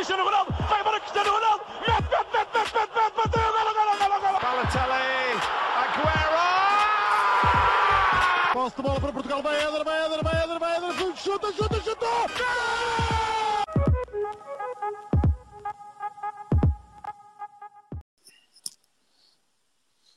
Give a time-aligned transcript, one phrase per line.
[0.00, 3.98] Cristiano Ronaldo, vai embora Cristiano Ronaldo, mete, mete, mete, mete, mete, mete, bateu, golo, golo,
[3.98, 4.40] golo, golo.
[4.40, 5.36] Balotelli,
[5.76, 6.40] Aguero!
[8.54, 11.80] Posse de bola para Portugal, vai Éder, vai Éder, vai Éder, vai Éder, chuta, chuta,
[11.82, 12.06] chuta!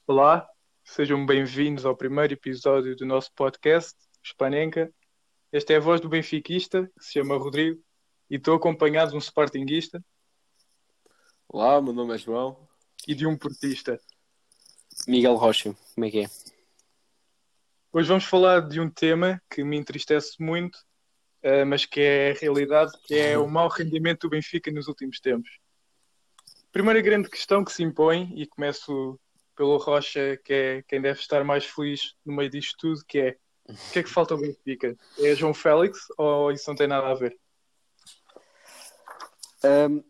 [0.08, 0.48] Olá,
[0.86, 4.90] sejam bem-vindos ao primeiro episódio do nosso podcast, Spanenka.
[5.52, 7.84] Esta é a voz do benfiquista, que se chama Rodrigo,
[8.34, 10.04] e estou acompanhado de um sportinguista
[11.48, 12.68] Olá, meu nome é João.
[13.08, 14.02] e de um portista.
[15.08, 16.30] Miguel Rocha, como é que é?
[17.92, 20.80] Hoje vamos falar de um tema que me entristece muito,
[21.44, 25.20] eh, mas que é a realidade, que é o mau rendimento do Benfica nos últimos
[25.20, 25.60] tempos.
[26.72, 29.20] Primeira grande questão que se impõe, e começo
[29.56, 33.38] pelo Rocha, que é quem deve estar mais feliz no meio disto tudo, que é
[33.70, 34.98] o que é que falta ao Benfica?
[35.20, 37.38] É João Félix ou isso não tem nada a ver?
[39.64, 40.02] Ahm,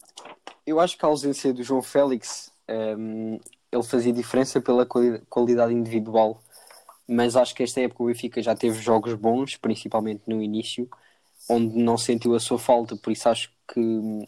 [0.66, 3.40] eu acho que a ausência do João Félix ahm,
[3.72, 6.42] ele fazia diferença pela quali- qualidade individual,
[7.08, 10.90] mas acho que esta época o Benfica já teve jogos bons, principalmente no início,
[11.50, 14.26] onde não sentiu a sua falta, por isso acho que hum,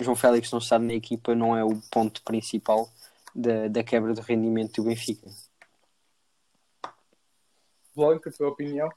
[0.00, 2.90] João Félix não estar na equipa não é o ponto principal
[3.34, 5.30] da, da quebra do rendimento do Benfica.
[7.94, 8.88] Blanca, a tua opinião?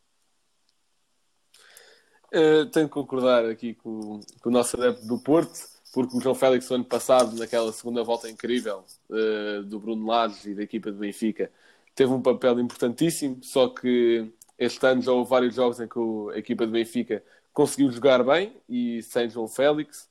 [2.36, 5.54] Eh, tenho que concordar aqui com, com o nosso adepto do Porto,
[5.94, 10.50] porque o João Félix, no ano passado, naquela segunda volta incrível eh, do Bruno Lage
[10.50, 11.52] e da equipa do Benfica,
[11.94, 13.38] teve um papel importantíssimo.
[13.44, 16.00] Só que este ano já houve vários jogos em que
[16.34, 17.24] a equipa do Benfica
[17.54, 20.10] conseguiu jogar bem e sem João Félix.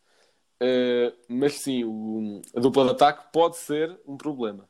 [0.61, 4.69] Eh, mas sim, o- a dupla de ataque pode ser um problema.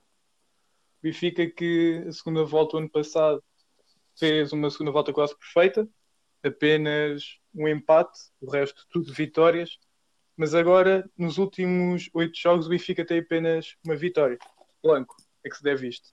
[1.02, 3.42] Benfica que a segunda volta, o ano passado,
[4.18, 5.86] fez uma segunda volta quase perfeita,
[6.42, 9.78] apenas um empate, o resto tudo vitórias,
[10.36, 14.38] mas agora, nos últimos oito jogos, o Benfica tem apenas uma vitória.
[14.82, 16.10] Blanco, é que se deve isto.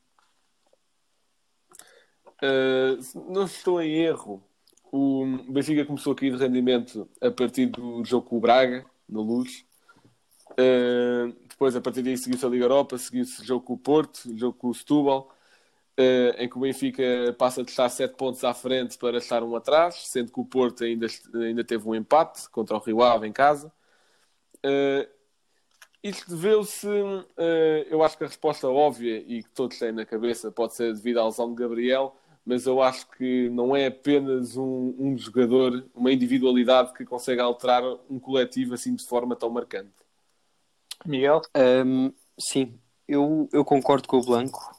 [2.41, 4.43] Uh, não estou em erro,
[4.91, 9.19] o Benfica começou a cair de rendimento a partir do jogo com o Braga, na
[9.19, 9.65] luz.
[10.51, 14.25] Uh, depois, a partir daí, seguiu-se a Liga Europa, seguiu-se o jogo com o Porto,
[14.25, 15.29] o jogo com o Setúbal,
[16.37, 17.03] em que o Benfica
[17.37, 20.83] passa de estar 7 pontos à frente para estar um atrás, sendo que o Porto
[20.83, 23.71] ainda, ainda teve um empate contra o Rio Ave em casa.
[24.65, 25.07] Uh,
[26.01, 27.25] isto deveu-se, uh,
[27.89, 31.19] eu acho que a resposta óbvia e que todos têm na cabeça pode ser devido
[31.19, 36.11] à lesão de Gabriel, mas eu acho que não é apenas um, um jogador, uma
[36.11, 39.91] individualidade que consegue alterar um coletivo assim de forma tão marcante.
[41.05, 41.41] Miguel?
[41.53, 44.78] Ahm, sim, eu, eu concordo com o Blanco.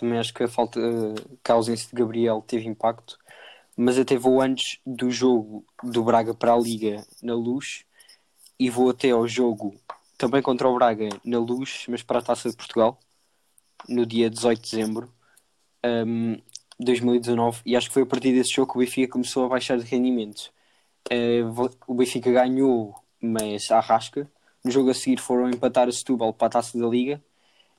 [0.00, 0.80] Também acho que a falta,
[1.44, 3.18] que a ausência de Gabriel teve impacto,
[3.76, 7.84] mas até vou antes do jogo do Braga para a Liga na Luz
[8.58, 9.78] e vou até ao jogo
[10.16, 12.98] também contra o Braga na Luz, mas para a Taça de Portugal,
[13.86, 15.12] no dia 18 de dezembro
[16.78, 17.60] de 2019.
[17.66, 19.84] E acho que foi a partir desse jogo que o Benfica começou a baixar de
[19.84, 20.50] rendimento.
[21.52, 24.30] Vo- o Benfica ganhou, mas à rasca.
[24.64, 27.22] No jogo a seguir foram empatar a Setúbal para a Taça da Liga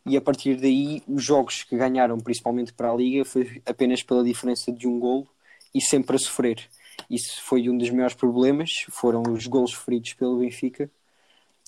[0.05, 4.23] e a partir daí os jogos que ganharam, principalmente para a Liga, foi apenas pela
[4.23, 5.27] diferença de um golo
[5.73, 6.69] e sempre a sofrer.
[7.09, 10.89] Isso foi um dos maiores problemas, foram os golos sofridos pelo Benfica.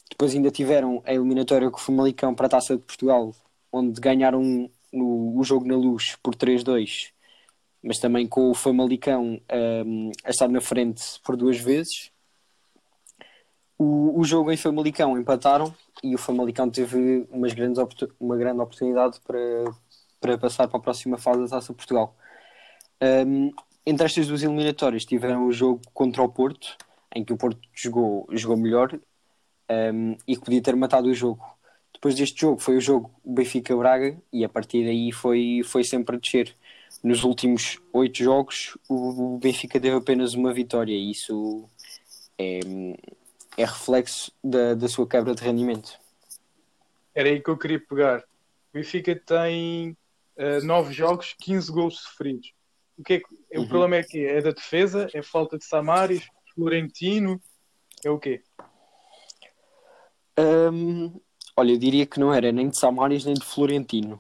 [0.10, 3.36] Depois ainda tiveram a eliminatória com o Famalicão para a Taça de Portugal,
[3.72, 7.12] onde ganharam no- o jogo na luz por 3-2,
[7.84, 9.42] mas também com o Famalicão
[9.86, 12.13] hum, a estar na frente por duas vezes.
[13.84, 17.84] O, o jogo em Famalicão empataram e o Famalicão teve umas grandes
[18.18, 19.40] uma grande oportunidade para,
[20.22, 22.16] para passar para a próxima fase da Taça Portugal.
[23.02, 23.52] Um,
[23.86, 26.78] entre estas duas eliminatórias tiveram o jogo contra o Porto,
[27.14, 28.98] em que o Porto jogou, jogou melhor
[29.94, 31.44] um, e que podia ter matado o jogo.
[31.94, 36.20] Depois deste jogo foi o jogo Benfica-Braga e a partir daí foi, foi sempre a
[36.20, 36.56] descer.
[37.04, 41.66] Nos últimos oito jogos o Benfica teve apenas uma vitória e isso
[42.38, 42.62] é,
[43.58, 46.00] é reflexo da, da sua quebra de rendimento.
[47.16, 48.20] Era aí que eu queria pegar.
[48.22, 49.96] O Benfica tem
[50.36, 52.54] eh, nove jogos, 15 gols sofridos.
[52.98, 53.26] O, que é que-
[53.58, 53.68] o Uhum.
[53.68, 57.40] problema é que é da defesa, é falta de Samaris, Florentino,
[58.04, 58.42] é o quê?
[60.40, 61.20] Hum,
[61.56, 64.20] olha, eu diria que não era nem de Samaris nem de Florentino.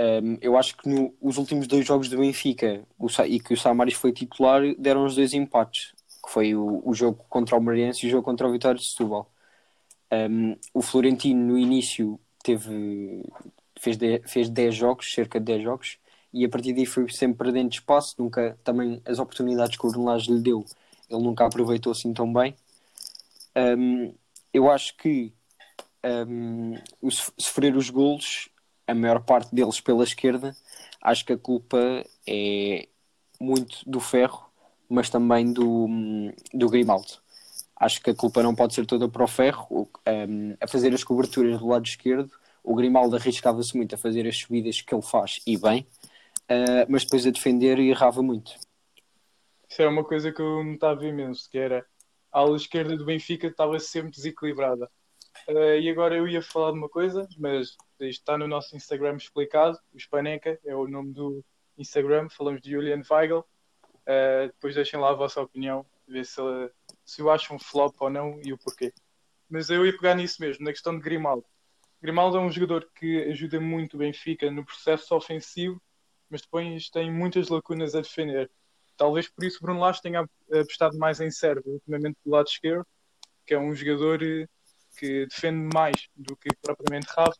[0.00, 3.56] Hum, eu acho que no- os últimos dois jogos do Benfica o e que o
[3.58, 5.92] Samaris foi titular deram os dois empates,
[6.28, 8.86] que foi o, o jogo contra o Mariense e o jogo contra o Vitória de
[8.86, 9.32] Setúbal.
[10.12, 13.24] Hum, o Florentino no início teve
[13.80, 15.98] fez, de, fez 10 jogos, cerca de 10 jogos,
[16.32, 20.30] e a partir daí foi sempre perdendo espaço, nunca também as oportunidades que o Ornelage
[20.30, 20.64] lhe deu,
[21.08, 22.54] ele nunca aproveitou assim tão bem.
[23.56, 24.14] Um,
[24.52, 25.32] eu acho que
[26.28, 26.74] um,
[27.38, 28.50] sofrer os golos,
[28.86, 30.54] a maior parte deles pela esquerda,
[31.00, 32.86] acho que a culpa é
[33.40, 34.47] muito do Ferro,
[34.88, 35.86] mas também do,
[36.52, 37.12] do Grimaldo.
[37.76, 41.04] Acho que a culpa não pode ser toda para o Ferro, um, a fazer as
[41.04, 42.30] coberturas do lado esquerdo.
[42.64, 45.86] O Grimaldo arriscava-se muito a fazer as subidas que ele faz, e bem,
[46.50, 48.52] uh, mas depois a defender errava muito.
[49.68, 51.84] Isso era uma coisa que eu notava imenso, que era
[52.32, 54.90] a ala esquerda do Benfica estava sempre desequilibrada.
[55.46, 59.16] Eh, e agora eu ia falar de uma coisa, mas isto está no nosso Instagram
[59.16, 59.78] explicado.
[59.92, 61.44] O Spaneca é o nome do
[61.76, 62.28] Instagram.
[62.28, 63.44] Falamos de Julian Weigl.
[64.10, 66.40] Eh, depois deixem lá a vossa opinião, ver se,
[67.04, 68.90] se o acham flop ou não e o porquê.
[69.50, 71.44] Mas eu ia pegar nisso mesmo, na questão de Grimaldo.
[72.00, 75.80] Grimaldo é um jogador que ajuda muito o Benfica no processo ofensivo,
[76.30, 78.50] mas depois tem muitas lacunas a defender.
[78.96, 82.86] Talvez por isso Bruno Lage tenha apostado mais em Sérvia, ultimamente do lado esquerdo,
[83.44, 84.46] que é um jogador eh,
[84.96, 87.38] que defende mais do que propriamente Rafa,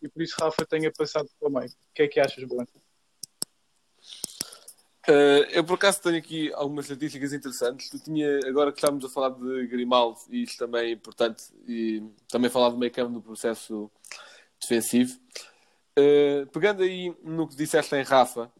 [0.00, 1.68] e por isso Rafa tenha passado meio.
[1.68, 2.83] O que é que achas, Blanco?
[5.06, 7.90] Uh, eu por acaso tenho aqui algumas estatísticas interessantes.
[7.90, 12.02] Tu tinha, agora que estamos a falar de Grimaldo, e isto também é importante, e
[12.28, 13.90] também falar do meio campo no processo
[14.60, 15.18] defensivo.
[15.98, 18.50] Uh, pegando aí no que disseste em Rafa,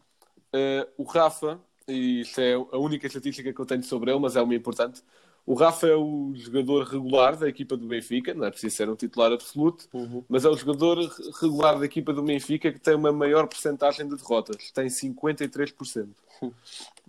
[0.53, 4.35] uh, o Rafa, e isto é a única estatística que eu tenho sobre ele, mas
[4.35, 5.01] é uma importante.
[5.45, 8.95] O Rafa é o jogador regular da equipa do Benfica, não é preciso ser um
[8.95, 9.87] titular absoluto,
[10.27, 10.97] mas é o jogador
[11.39, 16.07] regular da equipa do Benfica que tem uma maior porcentagem de derrotas, tem 53%.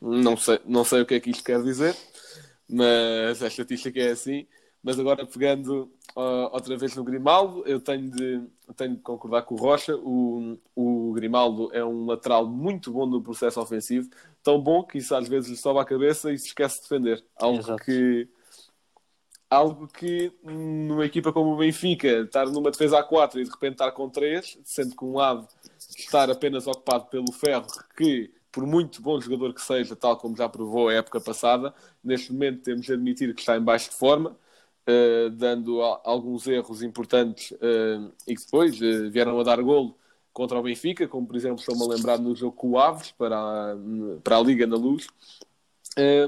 [0.01, 1.97] Não sei, não sei o que é que isto quer dizer,
[2.69, 4.47] mas a estatística é assim.
[4.83, 8.43] Mas agora pegando uh, outra vez no Grimaldo, eu tenho de,
[8.75, 9.95] tenho de concordar com o Rocha.
[9.97, 14.09] O, o Grimaldo é um lateral muito bom no processo ofensivo,
[14.43, 17.25] tão bom que isso às vezes lhe sobe a cabeça e se esquece de defender.
[17.37, 17.85] Algo Exato.
[17.85, 18.29] que
[19.49, 23.75] algo que numa equipa como o Benfica, estar numa defesa a 4 e de repente
[23.75, 25.47] estar com 3, sendo que um lado
[25.79, 27.67] estar apenas ocupado pelo Ferro,
[27.97, 32.33] que por muito bom jogador que seja, tal como já provou a época passada, neste
[32.33, 34.37] momento temos de admitir que está em baixo de forma,
[34.87, 39.97] eh, dando a- alguns erros importantes eh, e que depois eh, vieram a dar golo
[40.33, 43.37] contra o Benfica, como por exemplo estou-me a lembrar no jogo com o Aves para
[43.37, 43.77] a,
[44.23, 45.07] para a Liga na Luz.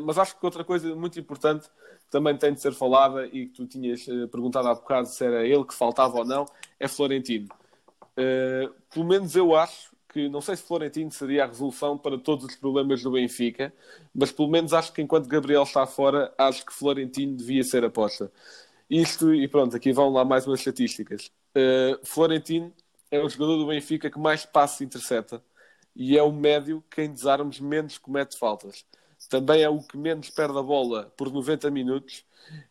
[0.03, 1.69] Mas acho que outra coisa muito importante
[2.11, 4.03] também tem de ser falada e que tu tinhas
[4.33, 6.47] perguntado há bocado se era ele que faltava ou não,
[6.81, 7.49] é Florentino.
[8.91, 12.57] Pelo menos eu acho que, não sei se Florentino seria a resolução para todos os
[12.57, 13.73] problemas do Benfica,
[14.15, 18.33] mas pelo menos acho que enquanto Gabriel está fora, acho que Florentino devia ser aposta.
[18.89, 21.31] Isto, e pronto, aqui vão lá mais umas estatísticas.
[21.55, 22.73] Eh, Florentino
[23.11, 25.43] é o jogador do Benfica que mais passos intercepta
[25.95, 28.87] e é o médio que em desarmes menos comete faltas.
[29.29, 32.25] Também é o que menos perde a bola por 90 minutos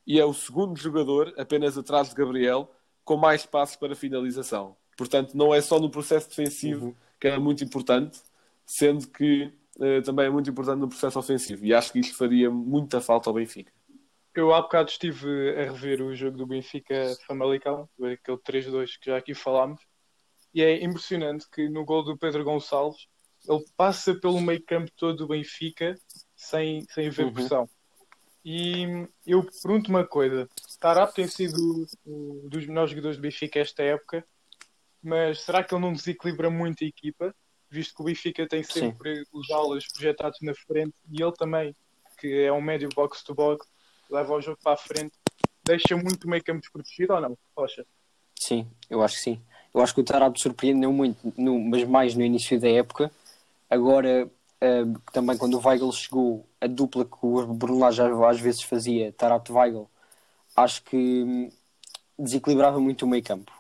[0.05, 2.71] e é o segundo jogador, apenas atrás de Gabriel,
[3.03, 4.75] com mais passos para finalização.
[4.97, 8.19] Portanto, não é só no processo defensivo que é muito importante,
[8.65, 11.65] sendo que eh, também é muito importante no processo ofensivo.
[11.65, 13.71] E acho que isto faria muita falta ao Benfica.
[14.35, 15.27] Eu há bocado estive
[15.57, 19.81] a rever o jogo do Benfica Famalicão, aquele 3-2 que já aqui falámos,
[20.53, 23.07] e é impressionante que no gol do Pedro Gonçalves
[23.47, 25.95] ele passa pelo meio campo todo do Benfica
[26.35, 27.33] sem, sem haver Uhum.
[27.33, 27.69] pressão.
[28.45, 30.47] E eu pergunto uma coisa:
[30.79, 31.57] Tarap tem sido
[32.05, 34.25] um dos melhores jogadores do Benfica esta época,
[35.01, 37.33] mas será que ele não desequilibra muito a equipa?
[37.69, 38.91] Visto que o Benfica tem Sim.
[38.91, 41.75] sempre os alas projetados na frente e ele também,
[42.19, 43.67] que é um médio box-to-box,
[44.09, 45.11] leva o jogo para a frente,
[45.65, 47.37] deixa muito o meio campo desprotegido ou não?
[47.55, 47.85] Rocha?
[48.39, 49.41] Sim, eu acho que sim.
[49.73, 53.11] Eu acho que o Tarab surpreendeu muito, no- mas mais no início da época.
[53.69, 58.61] Agora, eh, também quando o Weigl chegou, a dupla que o Bruno já às vezes
[58.63, 59.89] fazia, Tarab-Weigl,
[60.55, 61.49] acho que hum,
[62.17, 63.51] desequilibrava muito o meio campo.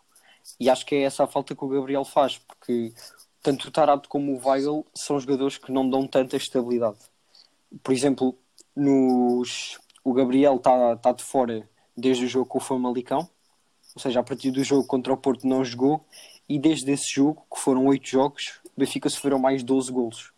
[0.59, 2.93] E acho que é essa a falta que o Gabriel faz, porque
[3.41, 6.97] tanto o Tarab como o Weigl são jogadores que não dão tanta estabilidade.
[7.83, 8.37] Por exemplo,
[8.75, 9.79] nos...
[10.03, 13.29] o Gabriel está tá de fora desde o jogo com o Famalicão,
[13.95, 16.05] ou seja, a partir do jogo contra o Porto não jogou
[16.47, 20.31] e desde esse jogo, que foram oito jogos, o Benfica sofreram mais 12 golos.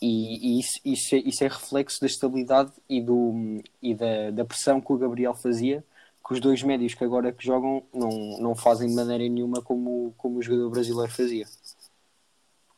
[0.00, 4.44] E, e isso, isso, é, isso é reflexo da estabilidade e, do, e da, da
[4.44, 5.84] pressão que o Gabriel fazia,
[6.28, 10.12] que os dois médios que agora que jogam não, não fazem de maneira nenhuma como,
[10.18, 11.46] como o jogador brasileiro fazia.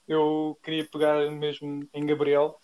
[0.06, 2.56] Eu queria pegar mesmo em Gabriel,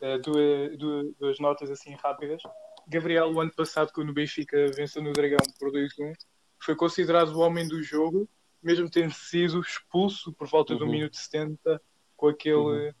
[0.00, 2.42] eh, duas, duas, duas notas assim rápidas.
[2.88, 6.12] Gabriel, o ano passado, quando o Benfica venceu no Dragão por 2-1,
[6.58, 8.28] foi considerado o homem do jogo,
[8.60, 10.90] mesmo tendo sido expulso por volta do Uhum.
[10.90, 11.80] minuto 70
[12.16, 12.92] com aquele,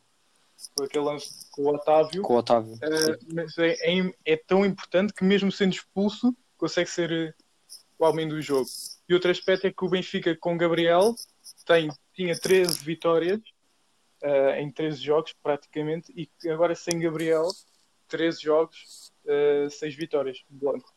[0.76, 2.22] com aquele lance com o Otávio.
[2.22, 2.74] Com o Otávio.
[2.74, 8.04] Uh, mas é, é, é tão importante que mesmo sendo expulso consegue ser uh, o
[8.06, 8.68] homem do jogo.
[9.08, 11.12] E outro aspecto é que o Benfica com Gabriel
[11.66, 13.40] tem, tinha 13 vitórias
[14.22, 17.48] uh, em 13 jogos praticamente e agora sem Gabriel
[18.06, 20.94] 13 jogos, uh, 6 vitórias, Blanco.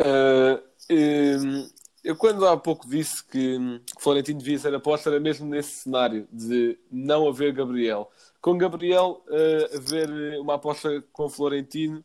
[0.00, 1.68] Uh, um,
[2.02, 3.58] eu quando há pouco disse que
[3.98, 8.10] Florentino devia ser aposta era mesmo nesse cenário de não haver Gabriel.
[8.40, 12.02] Com Gabriel uh, haver uma aposta com Florentino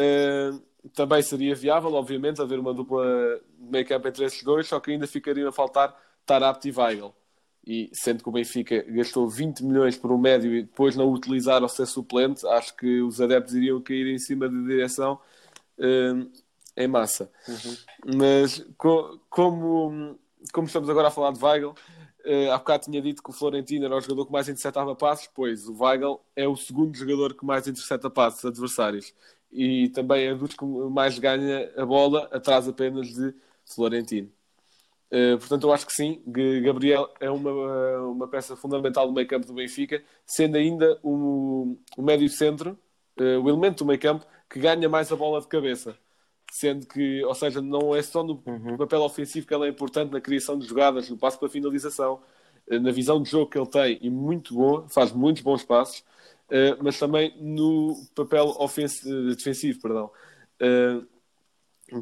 [0.00, 0.62] uh,
[0.94, 3.04] também seria viável, obviamente, haver uma dupla
[3.86, 7.14] campo entre esses dois, só que ainda ficaria a faltar Tarabt e Weigl.
[7.66, 11.62] E sendo que o Benfica gastou 20 milhões por um médio e depois não utilizar
[11.62, 15.20] ao ser suplente, acho que os adeptos iriam cair em cima da direção
[15.78, 16.30] uh,
[16.76, 17.30] em massa.
[17.46, 18.16] Uhum.
[18.16, 20.18] Mas co como,
[20.54, 21.74] como estamos agora a falar de Weigl,
[22.24, 25.28] uh, há bocado tinha dito que o Florentino era o jogador que mais interceptava passos,
[25.34, 29.12] pois o Weigl é o segundo jogador que mais intercepta passos adversários
[29.52, 34.30] e também é dos que mais ganha a bola, atrás apenas de Florentino.
[35.10, 36.22] Uh, portanto, eu acho que sim,
[36.62, 37.50] Gabriel é uma,
[38.06, 42.78] uma peça fundamental do meio campo do Benfica, sendo ainda o, o médio centro,
[43.18, 45.98] uh, o elemento do meio campo que ganha mais a bola de cabeça.
[46.52, 48.76] Sendo que, ou seja, não é só no uhum.
[48.76, 52.20] papel ofensivo que ele é importante na criação de jogadas, no passo para a finalização,
[52.70, 56.04] uh, na visão de jogo que ele tem, e muito bom, faz muitos bons passos,
[56.82, 58.54] mas também no papel
[59.36, 59.80] defensivo.
[59.80, 60.10] Perdão.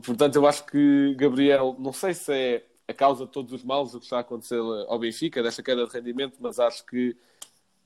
[0.04, 3.94] portanto, eu acho que Gabriel, não sei se é a causa de todos os males
[3.94, 7.14] o que está a acontecer ao Benfica, desta queda de rendimento, mas acho que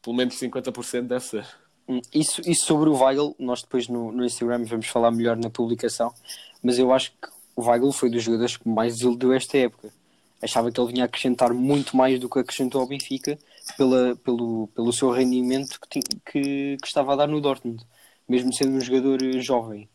[0.00, 1.46] pelo menos 50% deve ser.
[1.88, 5.50] Hum, isso, isso sobre o Weigl, nós depois no, no Instagram vamos falar melhor na
[5.50, 6.14] publicação,
[6.62, 9.92] mas eu acho que o Weigl foi dos jogadores que mais desiludiu esta época.
[10.40, 13.38] Achava que ele vinha acrescentar muito mais do que acrescentou ao Benfica
[13.76, 17.84] pela, pelo, pelo seu rendimento que, que, que estava a dar no Dortmund,
[18.28, 19.88] mesmo sendo um jogador jovem.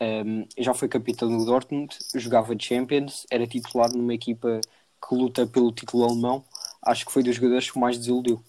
[0.00, 4.60] Um, já foi capitão do Dortmund, jogava Champions, era titular numa equipa
[5.06, 6.44] que luta pelo título alemão.
[6.82, 8.42] Acho que foi dos jogadores que mais desiludiu.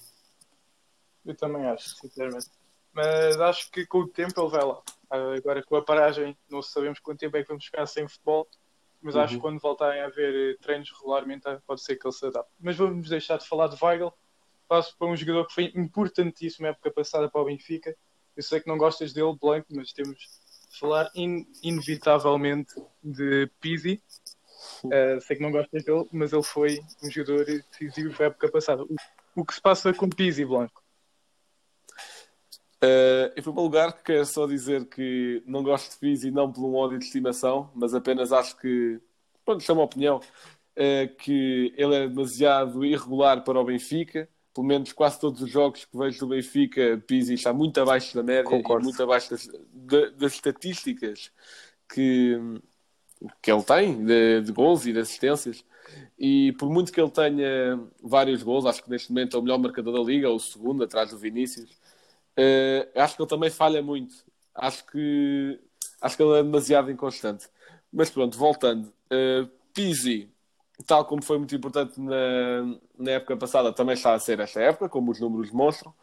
[1.25, 2.47] Eu também acho, sinceramente.
[2.93, 4.81] Mas acho que com o tempo ele vai lá.
[5.09, 8.47] Agora com a paragem, não sabemos quanto tempo é que vamos ficar sem futebol,
[9.01, 9.21] mas uhum.
[9.21, 12.51] acho que quando voltarem a haver eh, treinos regularmente, pode ser que ele se adapte.
[12.59, 14.11] Mas vamos deixar de falar de Weigl.
[14.67, 17.95] Passo para um jogador que foi importantíssimo na época passada para o Benfica.
[18.35, 20.17] Eu sei que não gostas dele, Blanco, mas temos
[20.77, 24.01] falar in, inevitavelmente de Pizzi.
[24.83, 28.83] Uh, sei que não gostas dele, mas ele foi um jogador decisivo na época passada.
[28.83, 28.95] O,
[29.35, 30.83] o que se passa com Pizzi, Blanco?
[32.83, 36.75] Uh, em primeiro lugar, quero só dizer que não gosto de Pizzi não por um
[36.75, 38.99] ódio de estimação, mas apenas acho que,
[39.43, 44.91] pronto, chama a opinião, uh, que ele é demasiado irregular para o Benfica pelo menos
[44.91, 48.81] quase todos os jogos que vejo do Benfica, Pizzi está muito abaixo da média Concordo.
[48.81, 49.47] e muito abaixo das,
[50.17, 51.31] das estatísticas
[51.87, 52.35] que,
[53.39, 55.63] que ele tem de, de gols e de assistências.
[56.17, 59.59] E por muito que ele tenha vários gols, acho que neste momento é o melhor
[59.59, 61.69] marcador da liga, ou o segundo, atrás do Vinícius.
[62.35, 64.15] Uh, acho que ele também falha muito.
[64.55, 65.59] Acho que,
[66.01, 67.47] acho que ele é demasiado inconstante.
[67.93, 68.91] Mas pronto, voltando.
[69.05, 70.31] Uh, Pizzi
[70.85, 74.89] tal como foi muito importante na, na época passada, também está a ser esta época,
[74.89, 75.93] como os números mostram.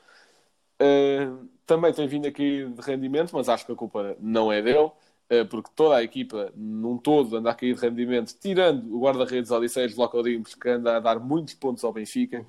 [0.80, 4.78] Uh, também tem vindo aqui de rendimento, mas acho que a culpa não é dele,
[4.78, 9.50] uh, porque toda a equipa, num todo, anda a cair de rendimento, tirando o guarda-redes
[9.50, 12.44] Odisseias Locodimos, que anda a dar muitos pontos ao Benfica.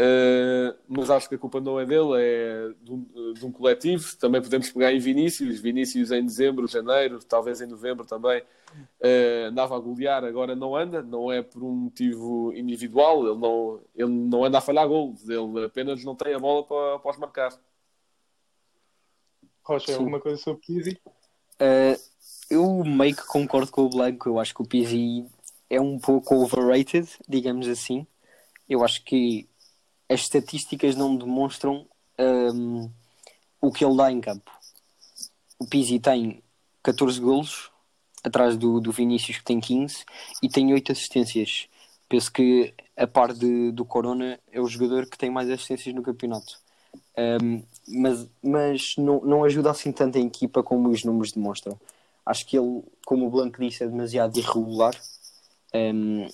[0.00, 4.16] Uh, mas acho que a culpa não é dele, é de um, de um, coletivo.
[4.16, 9.76] Também podemos pegar em Vinícius, Vinícius em dezembro, janeiro, talvez em novembro também, uh, andava
[9.76, 14.44] a golear, agora não anda, não é por um motivo individual, ele não, ele não
[14.44, 17.52] anda a falhar gols, ele apenas não tem a bola para, para os marcar.
[19.62, 21.00] Rocha, alguma coisa sobre Pizzi?
[21.60, 22.00] Uh,
[22.50, 25.26] eu meio que concordo com o Blanco, eu acho que o Pizzi
[25.68, 28.06] é um pouco overrated, digamos assim.
[28.68, 29.48] Eu acho que
[30.12, 31.86] as estatísticas não demonstram
[32.18, 32.90] um,
[33.60, 34.50] o que ele dá em campo.
[35.58, 36.42] O Pizzi tem
[36.82, 37.70] 14 golos,
[38.22, 40.04] atrás do, do Vinícius que tem 15,
[40.42, 41.68] e tem 8 assistências.
[42.08, 46.02] Penso que, a par de, do Corona, é o jogador que tem mais assistências no
[46.02, 46.60] campeonato.
[47.16, 51.78] Um, mas mas não, não ajuda assim tanto a equipa como os números demonstram.
[52.24, 54.94] Acho que ele, como o Blanco disse, é demasiado irregular.
[55.74, 56.28] Um,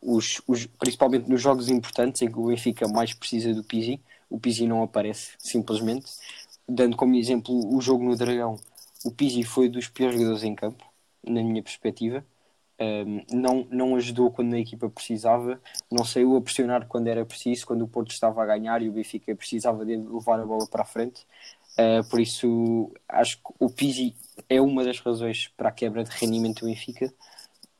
[0.00, 4.38] os, os, principalmente nos jogos importantes em que o Benfica mais precisa do Pizzi, o
[4.38, 6.06] Pizzi não aparece, simplesmente.
[6.68, 8.58] Dando como exemplo o jogo no Dragão,
[9.04, 10.84] o Pizzi foi dos piores jogadores em campo,
[11.22, 12.24] na minha perspectiva.
[12.80, 15.60] Um, não, não ajudou quando a equipa precisava,
[15.90, 18.92] não saiu a pressionar quando era preciso, quando o Porto estava a ganhar e o
[18.92, 21.24] Benfica precisava de levar a bola para a frente.
[21.78, 24.14] Uh, por isso, acho que o Pizzi
[24.48, 27.12] é uma das razões para a quebra de rendimento do Benfica,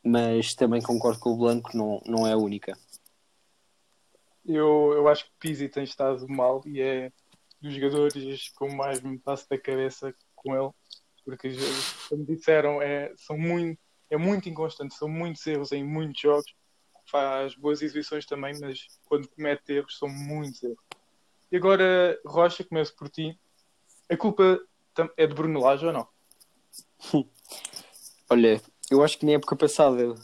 [0.05, 2.77] mas também concordo com o Blanco, não, não é a única.
[4.45, 7.11] Eu, eu acho que Pizzi tem estado mal e é
[7.59, 10.71] dos jogadores com mais me passo da cabeça com ele,
[11.25, 11.49] porque
[12.07, 16.55] como disseram, é, são muito, é muito inconstante, são muitos erros em muitos jogos,
[17.09, 20.77] faz boas exibições também, mas quando comete erros são muitos erros.
[21.51, 23.39] E agora, Rocha, começo por ti.
[24.07, 24.59] A culpa
[25.17, 26.07] é de Bruno Lage ou não?
[28.29, 28.61] Olha,
[28.91, 30.15] eu acho que na época passada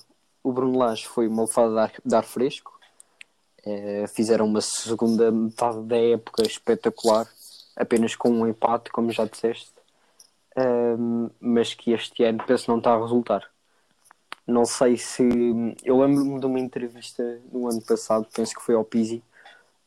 [0.44, 2.80] o Bruno Lage foi uma lefada de ar, de ar fresco.
[3.63, 7.27] Eh, fizeram uma segunda metade da época espetacular,
[7.75, 9.74] apenas com um empate, como já disseste.
[11.39, 13.50] Mas que este ano penso não está a resultar.
[14.46, 15.24] Não sei se.
[15.84, 19.24] Eu lembro-me de uma entrevista no ano passado, penso que foi ao Pizzi,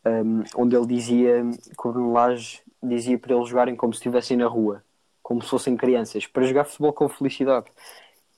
[0.05, 1.43] ahm, onde ele dizia
[1.79, 4.83] que o Bruno Lage dizia para eles jogarem como se estivessem na rua,
[5.23, 7.67] como se fossem crianças, para jogar futebol com felicidade.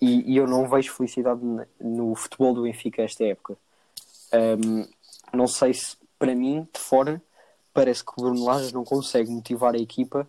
[0.01, 1.41] E, e eu não vejo felicidade
[1.81, 3.57] no futebol do Benfica esta época.
[4.33, 4.87] Ahm,
[5.33, 7.23] não sei se, para mim, de fora,
[7.73, 10.29] parece que o Bruno Lage não consegue motivar a equipa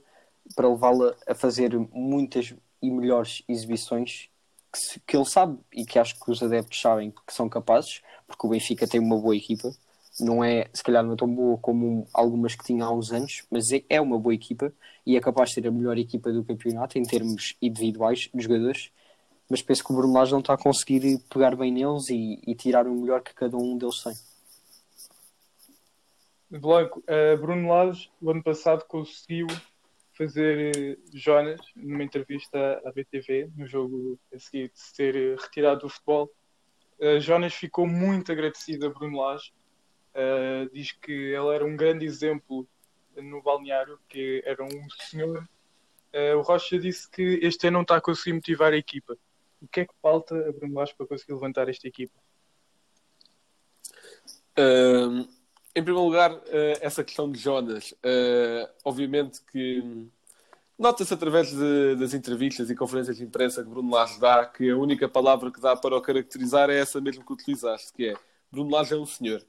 [0.55, 4.29] para levá-la a fazer muitas e melhores exibições
[4.71, 8.01] que, se- que ele sabe e que acho que os adeptos sabem que são capazes,
[8.27, 9.71] porque o Benfica tem uma boa equipa.
[10.19, 13.43] Não é, se calhar, não é tão boa como algumas que tinha há uns anos,
[13.51, 14.73] mas é, é uma boa equipa
[15.05, 18.91] e é capaz de ser a melhor equipa do campeonato em termos individuais de jogadores.
[19.49, 22.55] Mas penso que o Bruno Lage não está a conseguir pegar bem neles e, e
[22.55, 24.13] tirar o melhor que cada um deles tem.
[26.59, 29.47] Blanco, a Bruno Lage, o ano passado, conseguiu
[30.13, 35.81] fazer eh, Jonas numa entrevista à BTV, no jogo a seguir de ser eh, retirado
[35.81, 36.31] do futebol.
[36.99, 39.53] Eh, Jonas ficou muito agradecido a Bruno Lage.
[40.13, 42.67] Eh, diz que ele era um grande exemplo
[43.15, 45.47] no balneário, que era um senhor.
[46.11, 49.17] Eh, o Rocha disse que este ano não está a conseguir motivar a equipa.
[49.61, 52.17] O que é que falta a Bruno Lage para conseguir levantar esta equipa?
[55.75, 60.07] Em primeiro lugar, eh, essa questão de Jonas, eh, obviamente que
[60.77, 64.77] nota-se através de- das entrevistas e conferências de imprensa que Bruno Lage dá que a
[64.77, 68.15] única palavra que dá para o caracterizar é essa mesmo que utilizaste, que é
[68.51, 69.43] Bruno Lage é um senhor.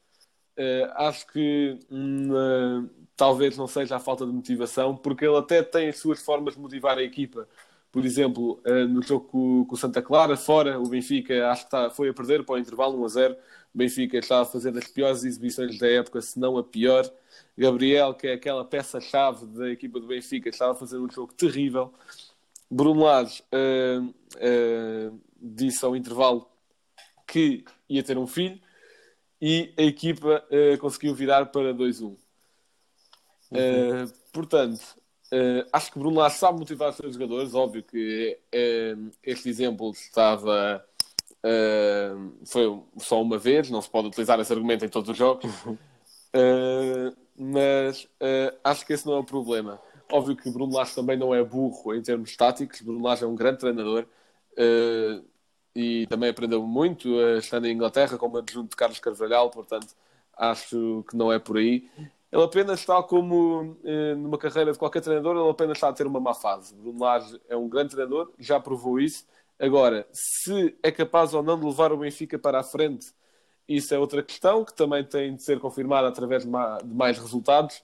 [0.56, 5.88] Eh, acho que hum, talvez não seja a falta de motivação, porque ele até tem
[5.88, 7.48] as suas formas de motivar a equipa.
[7.90, 11.90] Por exemplo, eh, no jogo com, o Santa Clara, fora, o Benfica acho que está,
[11.90, 13.34] foi a perder para o intervalo 1 a 0.
[13.74, 17.10] O Benfica está a fazer as piores exibições da época, se não a pior.
[17.56, 21.92] Gabriel, que é aquela peça-chave da equipa do Benfica, estava a fazer um jogo terrível.
[22.70, 24.00] Bruno Lage eh,
[24.36, 26.46] eh, disse ao intervalo
[27.26, 28.60] que ia ter um filho
[29.40, 32.16] e a equipa eh, conseguiu virar para 2-1.
[33.52, 34.80] Eh, portanto,
[35.30, 37.54] eh, acho que Bruno Lage sabe motivar os seus jogadores.
[37.54, 40.84] Óbvio que eh, este exemplo estava.
[41.42, 42.12] eh,
[42.46, 45.44] foi só uma vez, não se pode utilizar esse argumento em todos os jogos.
[47.40, 48.08] Mas
[48.64, 49.80] acho que esse não é o problema.
[50.10, 52.80] Óbvio que Bruno Lage também não é burro em termos táticos.
[52.80, 54.06] Bruno Lage é um grande treinador
[55.74, 59.94] e também aprendeu muito estando em Inglaterra como adjunto de Carlos Carvalhal, portanto
[60.36, 61.88] acho que não é por aí.
[62.30, 66.06] Ele apenas está como eh, numa carreira de qualquer treinador, ele apenas está a ter
[66.06, 66.74] uma má fase.
[66.74, 69.26] Bruno Lage é um grande treinador, já provou isso.
[69.58, 73.12] Agora, se é capaz ou não de levar o Benfica para a frente,
[73.66, 77.18] isso é outra questão que também tem de ser confirmada através de, ma- de mais
[77.18, 77.82] resultados,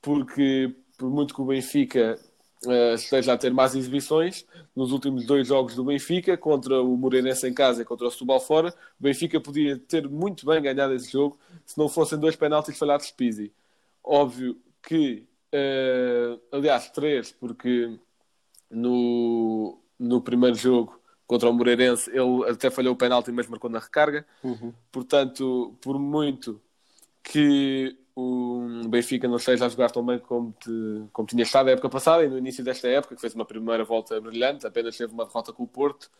[0.00, 2.18] porque por muito que o Benfica
[2.66, 7.48] eh, esteja a ter mais exibições, nos últimos dois jogos do Benfica, contra o Moreirense
[7.48, 8.68] em casa e contra o Setúbal fora,
[9.00, 13.06] o Benfica podia ter muito bem ganhado esse jogo se não fossem dois penaltis falhados
[13.06, 13.52] de Pizzi.
[14.04, 17.98] Óbvio que, eh, aliás, três, porque
[18.70, 23.78] no, no primeiro jogo contra o Moreirense ele até falhou o penalti, mas marcou na
[23.78, 24.26] recarga.
[24.90, 26.60] Portanto, por muito
[27.22, 31.72] que o Benfica não esteja a jogar tão bem como, te- como tinha estado a
[31.72, 35.12] época passada e no início desta época, que fez uma primeira volta brilhante, apenas teve
[35.12, 36.10] uma derrota com o Porto,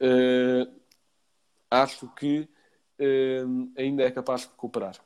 [0.00, 0.66] eh,
[1.70, 2.48] acho que
[2.98, 3.42] eh,
[3.76, 4.96] ainda é capaz de recuperar.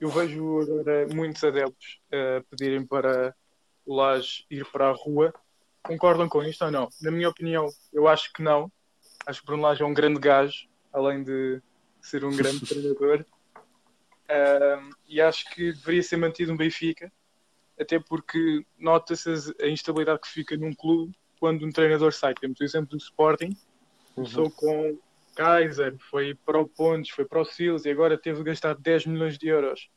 [0.00, 3.34] Eu vejo agora muitos adeptos a pedirem para
[3.86, 4.00] o
[4.50, 5.32] ir para a rua.
[5.82, 6.88] Concordam com isto ou não?
[7.00, 8.70] Na minha opinião, eu acho que não.
[9.26, 11.62] Acho que Bruno Lage é um grande gajo, além de
[12.00, 13.24] ser um grande treinador.
[14.28, 17.12] Ahm, e acho que deveria ser mantido um Benfica,
[17.78, 22.34] até porque nota-se as- a instabilidade que fica num clube quando um treinador sai.
[22.34, 23.56] Temos o exemplo do Sporting,
[24.14, 24.98] começou com
[25.34, 29.04] Kaiser, foi para o Pontes, foi para o Silas e agora teve de gastar 10
[29.04, 29.90] milhões de euros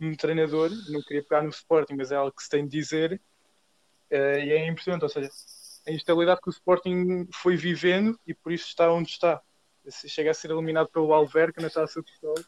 [0.00, 0.70] num treinador.
[0.88, 3.20] Não queria pegar no Sporting, mas é algo que se tem de dizer.
[4.10, 5.28] Eh, e é importante, ou seja,
[5.86, 9.40] a instabilidade que o Sporting foi vivendo e por isso está onde está.
[9.86, 12.44] Se chega a ser eliminado pelo Alverca na taça de Portugal,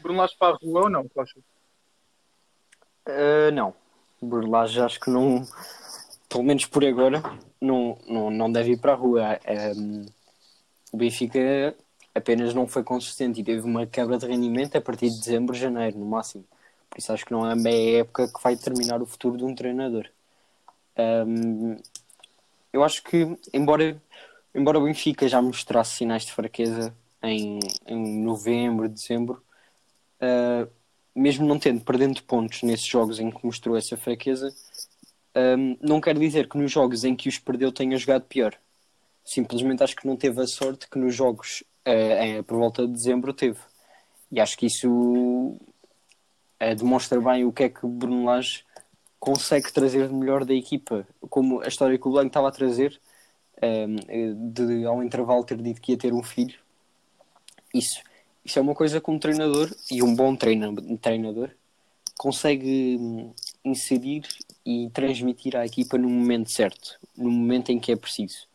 [0.00, 1.40] Bruno Lage para a rua ou não, Costa?
[3.08, 3.74] Uh, não.
[4.20, 5.44] Bruno Lage acho que não,
[6.28, 7.22] pelo menos por agora,
[7.60, 9.38] não, não, não deve ir para a rua.
[9.76, 10.06] Um,
[10.92, 11.74] o Benfica
[12.14, 15.98] apenas não foi consistente e teve uma quebra de rendimento a partir de dezembro, janeiro,
[15.98, 16.44] no máximo.
[16.88, 19.54] Por isso acho que não é a época que vai determinar o futuro de um
[19.54, 20.08] treinador.
[21.26, 21.76] Um,
[22.72, 24.00] eu acho que, embora,
[24.54, 29.42] embora o Benfica já mostrasse sinais de fraqueza em, em novembro, dezembro,
[30.22, 30.70] uh,
[31.14, 34.54] mesmo não tendo perdendo pontos nesses jogos em que mostrou essa fraqueza,
[35.36, 38.54] um, não quer dizer que nos jogos em que os perdeu tenha jogado pior.
[39.24, 43.32] Simplesmente acho que não teve a sorte que nos jogos uh, por volta de dezembro
[43.32, 43.58] teve.
[44.30, 48.64] E acho que isso uh, demonstra bem o que é que Bruno Lage
[49.18, 51.06] consegue trazer de melhor da equipa.
[51.28, 53.00] Como a história que o Blanco estava a trazer,
[53.62, 56.58] um, de ao intervalo ter dito que ia ter um filho.
[57.72, 58.02] Isso,
[58.44, 60.68] isso é uma coisa que um treinador, e um bom treina,
[61.00, 61.50] treinador,
[62.18, 63.32] consegue hum,
[63.64, 64.22] inserir
[64.64, 68.46] e transmitir à equipa no momento certo, no momento em que é preciso.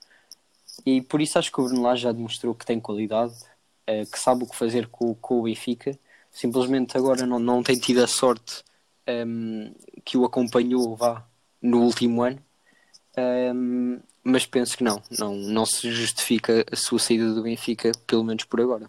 [0.85, 3.33] E por isso acho que o Bruno Lage já demonstrou que tem qualidade,
[3.89, 5.97] uh, que sabe o que fazer com, com o Benfica.
[6.31, 8.63] Simplesmente agora não, não tem tido a sorte
[9.07, 9.73] um,
[10.05, 11.25] que o acompanhou vá
[11.61, 12.39] no último ano.
[13.17, 18.23] Um, mas penso que não, não, não se justifica a sua saída do Benfica, pelo
[18.23, 18.87] menos por agora.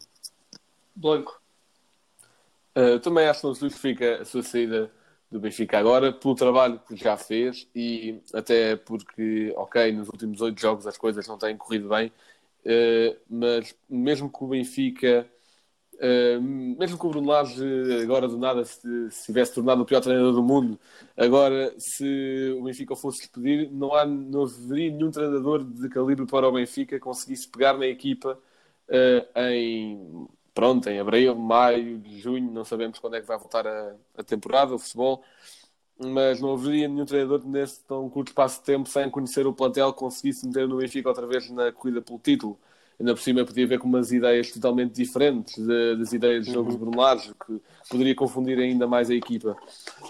[0.99, 1.41] Blanco.
[2.77, 4.91] Uh, também acho que não justifica a sua saída
[5.31, 10.61] do Benfica agora, pelo trabalho que já fez e até porque, ok, nos últimos oito
[10.61, 15.29] jogos as coisas não têm corrido bem, uh, mas mesmo que o Benfica,
[15.95, 17.63] uh, mesmo que o Bruno Lage
[18.03, 20.79] agora do nada se, se tivesse tornado o pior treinador do mundo,
[21.17, 26.49] agora se o Benfica fosse despedir, não, há, não haveria nenhum treinador de calibre para
[26.49, 28.39] o Benfica conseguisse pegar na equipa
[28.89, 30.29] uh, em
[30.59, 34.75] pronto, em abril, maio, junho, não sabemos quando é que vai voltar a, a temporada,
[34.75, 35.23] o futebol,
[35.97, 39.93] mas não haveria nenhum treinador nesse tão curto espaço de tempo, sem conhecer o plantel,
[39.93, 42.59] conseguisse meter no Benfica outra vez na corrida pelo título.
[42.99, 46.73] Ainda por cima podia ver com umas ideias totalmente diferentes de, das ideias de jogo
[46.73, 46.99] uhum.
[46.99, 49.57] Lage, que poderia confundir ainda mais a equipa.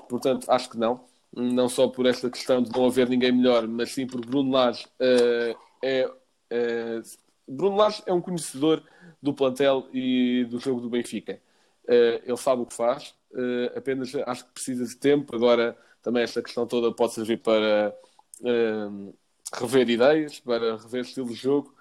[0.09, 0.99] Portanto, acho que não.
[1.31, 4.87] Não só por esta questão de não haver ninguém melhor, mas sim porque Bruno Lage
[4.99, 7.03] uh, é, uh,
[7.47, 8.83] Bruno Lage é um conhecedor
[9.23, 11.41] do plantel e do jogo do Benfica.
[11.85, 15.35] Uh, ele sabe o que faz, uh, apenas acho que precisa de tempo.
[15.35, 17.95] Agora, também esta questão toda pode servir para
[18.41, 19.15] uh,
[19.55, 21.75] rever ideias, para rever estilo de jogo.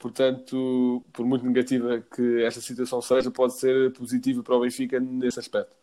[0.00, 5.38] portanto, por muito negativa que esta situação seja, pode ser positiva para o Benfica nesse
[5.40, 5.76] aspecto.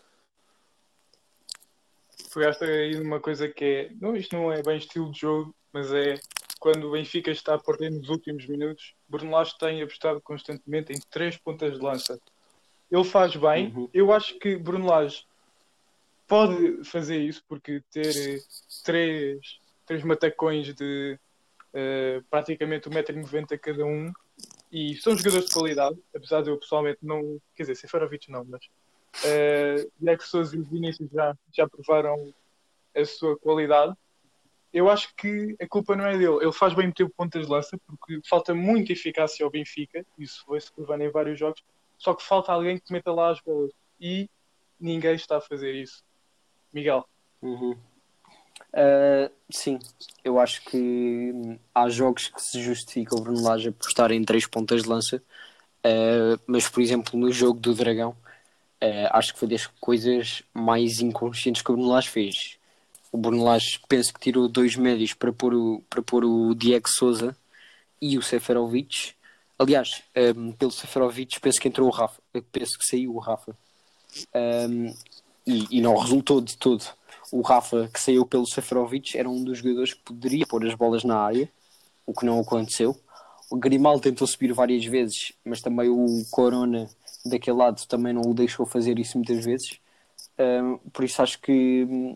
[2.33, 3.91] Pegaste aí uma coisa que é.
[3.99, 6.15] Não, isto não é bem estilo de jogo, mas é
[6.57, 10.99] quando o Benfica está a perder nos últimos minutos, Bruno Lage tem apostado constantemente em
[11.09, 12.19] três pontas de lança.
[12.91, 13.73] Ele faz bem.
[13.75, 13.89] Uhum.
[13.93, 15.25] Eu acho que Bruno Lage
[16.27, 18.39] pode fazer isso, porque ter eh,
[18.83, 21.17] três, três matacões de
[21.73, 24.11] uh, praticamente 1,90m cada um,
[24.71, 27.39] e são jogadores de qualidade, apesar de eu pessoalmente não.
[27.55, 28.65] Quer dizer, Seferovic não, mas.
[29.23, 32.33] Uh, Diego Souza e Vinícius já, já provaram
[32.95, 33.95] a sua qualidade
[34.73, 36.37] eu acho que a culpa não é dele.
[36.41, 40.71] Ele faz bem meter pontas de lança, porque falta muita eficácia ao Benfica, isso foi-se
[40.71, 41.63] provando em vários jogos,
[41.97, 43.71] só que falta alguém que meta lá as bolas.
[43.99, 44.29] E
[44.79, 46.03] ninguém está a fazer isso.
[46.71, 47.07] Miguel.
[47.41, 47.75] Uhum.
[48.73, 49.79] Uh, sim,
[50.23, 51.31] eu acho que
[51.73, 55.17] há jogos que se justifica o Bruno Lage apostar em três pontas de lança,
[55.85, 58.11] uh, mas por exemplo no jogo do Dragão,
[58.83, 62.59] uh, acho que foi das coisas mais inconscientes que o Bruno Lage fez
[63.11, 66.89] o Bruno Lage penso que tirou dois médios para pôr o, para pôr o Diego
[66.89, 67.35] Souza
[68.01, 69.13] e o Seferovic.
[69.57, 70.03] Aliás,
[70.35, 73.57] um, pelo Seferovic penso que entrou o Rafa, penso que saiu o Rafa.
[74.35, 74.93] Um,
[75.45, 76.83] e, e, não resultou de todo.
[77.31, 81.03] O Rafa que saiu pelo Seferovic era um dos jogadores que poderia pôr as bolas
[81.03, 81.49] na área,
[82.05, 82.95] o que não aconteceu.
[83.49, 86.89] O Grimal tentou subir várias vezes, mas também o Corona
[87.25, 89.79] daquele lado também não o deixou fazer isso muitas vezes.
[90.37, 92.15] Um, por isso acho que hum,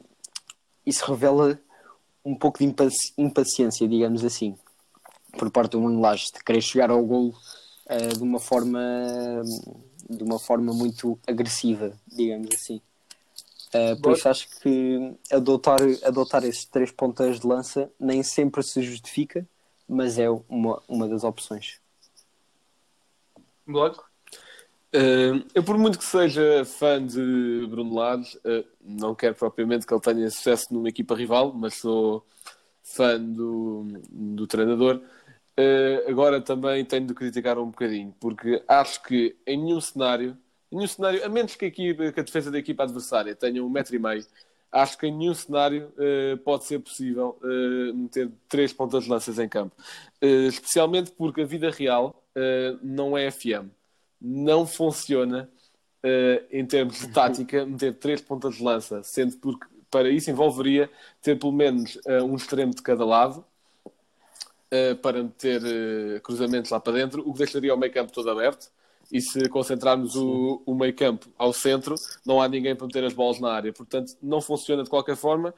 [0.91, 1.59] isso revela
[2.23, 2.75] um pouco de
[3.17, 4.55] impaciência, digamos assim,
[5.37, 7.33] por parte do Lage, de querer chegar ao golo
[7.87, 8.79] uh, de uma forma
[10.09, 12.81] de uma forma muito agressiva, digamos assim.
[13.73, 18.81] Uh, por isso acho que adotar, adotar esses três pontas de lança nem sempre se
[18.81, 19.47] justifica,
[19.87, 21.79] mas é uma, uma das opções.
[23.65, 24.10] Bloco?
[24.93, 29.93] Uh, eu, por muito que seja fã de Bruno Lage, uh, não quero propriamente que
[29.93, 32.25] ele tenha sucesso numa equipa rival, mas sou
[32.83, 35.01] fã do, do treinador.
[35.57, 40.37] Uh, agora também tenho de criticar um bocadinho, porque acho que em nenhum cenário,
[40.71, 43.63] em nenhum cenário, a menos que a, equipa, que a defesa da equipa adversária tenha
[43.63, 44.25] um metro e meio,
[44.71, 49.39] acho que em nenhum cenário uh, pode ser possível uh, meter três pontas de lanças
[49.39, 49.75] em campo.
[50.21, 52.17] Uh, especialmente porque a vida real
[52.81, 53.67] não é FM.
[54.21, 55.49] Não funciona
[56.51, 60.89] em termos de tática meter três pontas de lança, sendo porque para isso envolveria
[61.21, 63.45] ter pelo menos um extremo de cada lado
[65.01, 65.61] para meter
[66.23, 68.71] cruzamentos lá para dentro, o que deixaria o meio campo todo aberto
[69.11, 73.13] e se concentrarmos o, o meio campo ao centro, não há ninguém para meter as
[73.13, 73.73] bolas na área.
[73.73, 75.53] Portanto, não funciona de qualquer forma.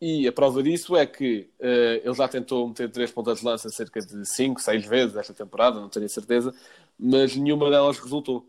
[0.00, 3.70] E a prova disso é que uh, ele já tentou meter três pontas de lança
[3.70, 6.52] cerca de 5, 6 vezes esta temporada, não tenho certeza,
[6.98, 8.48] mas nenhuma delas resultou.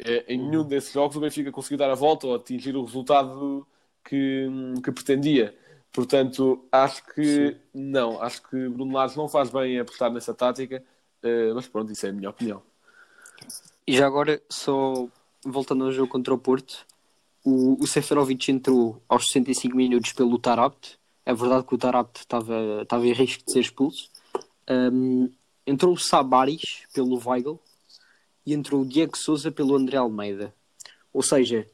[0.00, 0.68] Uh, em nenhum uhum.
[0.68, 3.66] desses jogos o Benfica conseguiu dar a volta ou atingir o resultado
[4.04, 4.46] que,
[4.82, 5.56] que pretendia.
[5.92, 7.56] Portanto, acho que Sim.
[7.74, 10.82] não, acho que Bruno Lage não faz bem apostar nessa tática,
[11.22, 12.62] uh, mas pronto, isso é a minha opinião.
[13.86, 15.08] E já agora, só
[15.44, 16.86] voltando ao jogo contra o Porto,
[17.44, 20.98] o, o Seferovic entrou aos 65 minutos pelo Tarabt.
[21.24, 24.10] É verdade que o Tarabt estava, estava em risco de ser expulso.
[24.68, 25.30] Um,
[25.68, 27.60] entrou o Sabaris pelo Weigl
[28.46, 30.54] e entrou o Diego Souza pelo André Almeida.
[31.12, 31.68] Ou seja,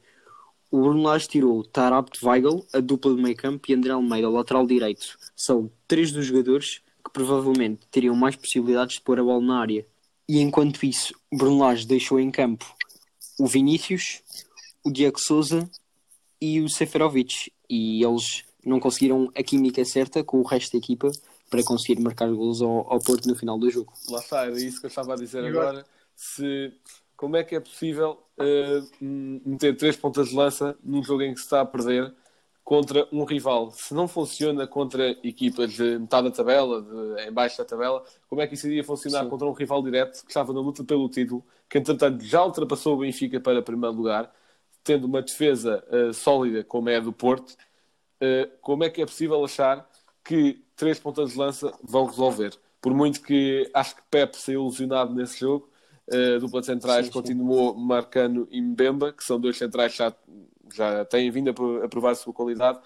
[0.69, 4.67] o Bruno Lage tirou Tarabt Weigl, a dupla do meio campo, e André Almeida, lateral
[4.67, 5.17] direito.
[5.37, 9.87] São três dos jogadores que provavelmente teriam mais possibilidades de pôr a bola na área.
[10.29, 12.67] E enquanto isso, Bruno Lage deixou em campo
[13.39, 14.23] o Vinícius,
[14.83, 15.71] o Diego Souza
[16.41, 17.53] e o Seferovic.
[17.71, 21.13] E eles não conseguiram a química certa com o resto da equipa
[21.51, 23.93] para conseguir marcar gols ao, ao Porto no final do jogo.
[24.09, 25.85] Lá está, era isso que eu estava a dizer agora.
[26.17, 26.73] Se,
[27.17, 29.05] como é que é possível uh,
[29.47, 32.13] meter três pontas de lança num jogo em que se está a perder
[32.65, 33.71] contra um rival.
[33.73, 38.41] Se não funciona contra equipas de metade da tabela, de, em baixo da tabela, como
[38.41, 39.29] é que isso iria funcionar Sim.
[39.29, 42.99] contra um rival direto que estava na luta pelo título, que entretanto já ultrapassou o
[42.99, 44.33] Benfica para primeiro lugar,
[44.83, 47.51] tendo uma defesa uh, sólida como é a do Porto?
[48.21, 49.87] Uh, como é que é possível achar
[50.25, 52.59] que três pontas de lança vão resolver?
[52.81, 55.71] Por muito que acho que Pep saiu ilusionado nesse jogo,
[56.13, 60.15] uh, a dupla de centrais sim, continuou Marcano e Mbemba, que são dois centrais já
[60.73, 62.81] já têm vindo a provar a sua qualidade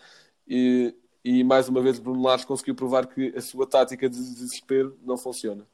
[0.46, 4.98] e, e mais uma vez Bruno Lage conseguiu provar que a sua tática de desespero
[5.02, 5.66] não funciona.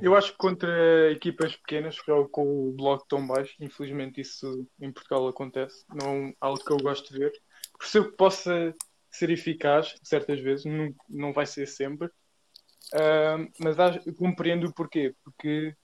[0.00, 4.90] Eu acho que contra equipas pequenas que com o bloco tão baixo, infelizmente isso em
[4.90, 7.32] Portugal acontece, não é algo que eu gosto de ver.
[7.78, 8.74] Percebo que possa
[9.12, 15.14] ser eficaz certas vezes, não, não vai ser sempre, uh, mas acho, compreendo o porquê,
[15.22, 15.76] porque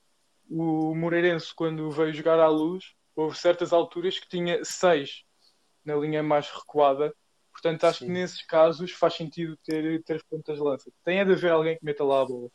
[0.51, 5.25] o Moreirense, quando veio jogar à luz, houve certas alturas que tinha seis
[5.85, 7.13] na linha mais recuada.
[7.53, 8.07] Portanto, acho Sim.
[8.07, 10.91] que nesses casos faz sentido ter três pontas de lança.
[11.05, 12.49] Tem de haver alguém que meta lá a bola.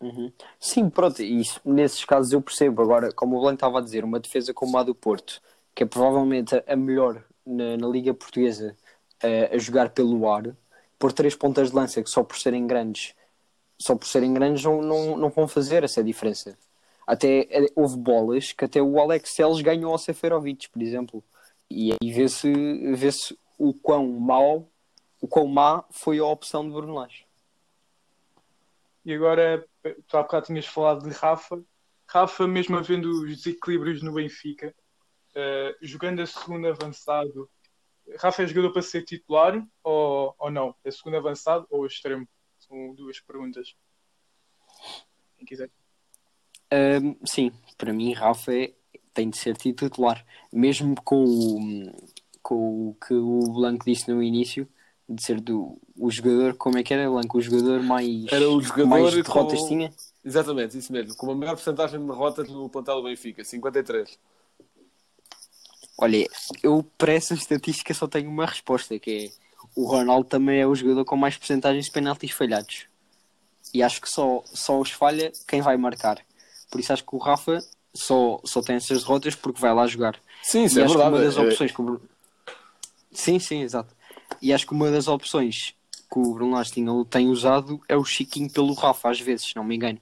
[0.00, 0.32] Uhum.
[0.58, 2.80] Sim, pronto, isso, nesses casos eu percebo.
[2.80, 5.42] Agora, como o Blanco estava a dizer, uma defesa como a do Porto,
[5.74, 8.76] que é provavelmente a melhor na, na Liga Portuguesa
[9.22, 10.54] a, a jogar pelo ar,
[10.98, 13.14] por três pontas de lança que só por serem grandes,
[13.78, 16.56] só por serem grandes não, não, não vão fazer essa diferença.
[17.06, 21.24] Até eh, houve bolas que até o Alex Celes ganhou ao Seferovic, por exemplo.
[21.68, 22.52] E aí vê-se
[22.94, 23.08] vê
[23.58, 24.68] o quão mau,
[25.20, 27.26] o quão má foi a opção de Bruno Lage.
[29.04, 29.66] E agora,
[30.06, 31.62] tu há bocado tinhas falado de Rafa.
[32.06, 34.74] Rafa, mesmo havendo os desequilíbrios no Benfica,
[35.30, 37.48] uh, jogando a segundo avançado,
[38.18, 40.74] Rafa é jogador para ser titular ou, ou não?
[40.84, 42.26] É segundo avançado ou extremo?
[42.58, 43.74] São duas perguntas.
[45.36, 45.70] Quem quiser.
[46.72, 48.72] Um, sim, para mim Rafa é,
[49.12, 51.92] tem de ser titular, mesmo com o,
[52.42, 54.68] com o que o Blanco disse no início,
[55.08, 57.38] de ser do o jogador, como é que era Blanco?
[57.38, 59.68] O jogador mais, era o jogador mais derrotas com...
[59.68, 59.92] tinha?
[60.24, 64.18] Exatamente, isso mesmo, com a maior porcentagem de derrotas no plantel do Benfica, 53.
[66.00, 66.26] Olha,
[66.62, 69.30] eu para essa estatística só tenho uma resposta, que é
[69.76, 72.86] o Ronaldo também é o jogador com mais porcentagens de penaltis falhados.
[73.72, 76.18] E acho que só, só os falha quem vai marcar.
[76.70, 77.58] Por isso acho que o Rafa
[77.94, 80.18] só, só tem essas derrotas porque vai lá jogar.
[80.42, 81.16] Sim, isso e é acho verdade.
[81.16, 82.00] Que uma das é- opções que o...
[83.12, 83.94] Sim, sim, exato.
[84.40, 85.74] E acho que uma das opções
[86.10, 86.72] que o Bruno Lage
[87.10, 89.98] tem usado é o Chiquinho pelo Rafa, às vezes, se não me engano.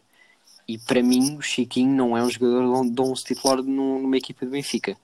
[0.66, 4.52] E para mim, o Chiquinho não é um jogador de 11 titular numa equipa de
[4.52, 4.96] Benfica.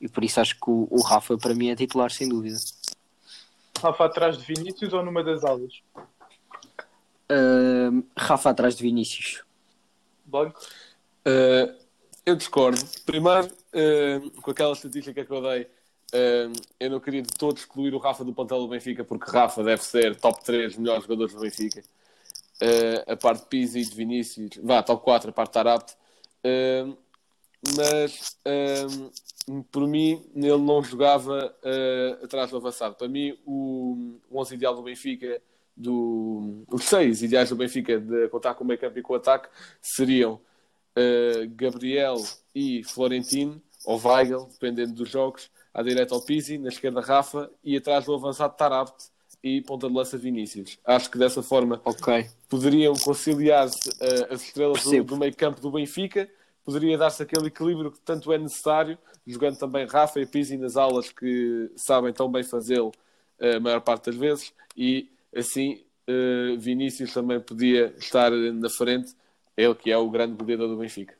[0.00, 2.56] E por isso acho que o, o Rafa, para mim, é titular, sem dúvida.
[3.78, 5.80] Rafa atrás de Vinícius ou numa das aulas?
[7.30, 9.44] Uh, Rafa atrás de Vinícius.
[10.24, 10.58] Blanco?
[11.26, 11.74] Uh,
[12.26, 12.80] eu discordo.
[13.06, 15.66] Primeiro, uh, com aquela estatística que eu dei
[16.78, 19.82] eu não queria de todo excluir o Rafa do plantel do Benfica, porque Rafa deve
[19.82, 21.82] ser top 3 melhores jogadores do Benfica.
[22.60, 25.96] Uh, a parte de Pizzi, de Vinícius, vá, top 4, a parte de Tarapte.
[27.76, 28.38] Mas
[29.48, 32.94] hum, por mim, ele não jogava uh, atrás do avançado.
[32.94, 35.40] Para mim, o, o 11 ideal do Benfica,
[35.76, 39.16] do, os 6 ideais do Benfica de contar com o meio campo e com o
[39.16, 39.48] ataque
[39.80, 42.16] seriam uh, Gabriel
[42.54, 47.76] e Florentino, ou Weigl, dependendo dos jogos, à direita ao Pizzi, na esquerda Rafa e
[47.76, 49.06] atrás do avançado Tarapte
[49.42, 50.78] e ponta de lança Vinícius.
[50.84, 52.28] Acho que dessa forma Ok.
[52.48, 56.28] poderiam conciliar-se uh, as estrelas do, do meio campo do Benfica,
[56.70, 61.10] poderia dar-se aquele equilíbrio que tanto é necessário, jogando também Rafa e Pizzi nas aulas
[61.10, 62.92] que sabem tão bem fazê-lo
[63.40, 69.12] uh, a maior parte das vezes, e assim uh, Vinícius também podia estar na frente,
[69.56, 71.14] ele que é o grande goleador do Benfica.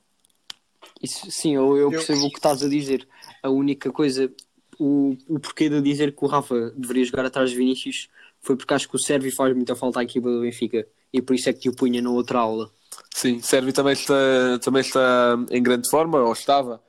[1.02, 3.06] Isso, sim, eu, eu percebo o que estás a dizer.
[3.42, 4.32] A única coisa,
[4.78, 8.08] o, o porquê de dizer que o Rafa deveria jogar atrás de Vinícius
[8.40, 11.34] foi porque acho que o Sérvio faz muita falta à equipa do Benfica e por
[11.34, 12.70] isso é que o punha na outra aula.
[13.14, 14.14] Sim, Sérvio também está,
[14.62, 16.82] também está em grande forma, ou estava,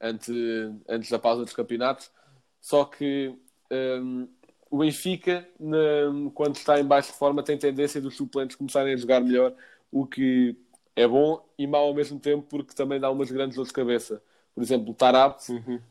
[0.00, 0.28] antes,
[0.88, 2.10] antes da pausa dos campeonatos.
[2.60, 3.34] Só que
[3.72, 4.28] hum,
[4.70, 9.20] o Benfica, na- quando está em baixa forma, tem tendência dos suplentes começarem a jogar
[9.20, 9.54] melhor,
[9.90, 10.56] o que
[10.96, 14.22] é bom e mau ao mesmo tempo, porque também dá umas grandes dores de cabeça.
[14.54, 15.38] Por exemplo, o Tarap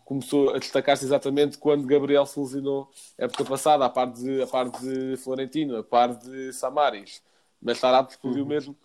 [0.06, 4.48] começou a destacar-se exatamente quando Gabriel se lesionou a época passada, a par de, a
[4.48, 7.22] par de Florentino, a par de Samaris.
[7.62, 8.76] Mas Tarap explodiu mesmo